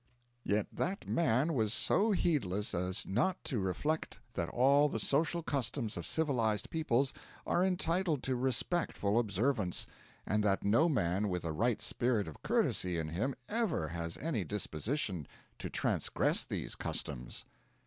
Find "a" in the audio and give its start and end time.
11.45-11.51